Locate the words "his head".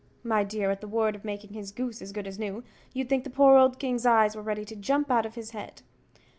5.35-5.83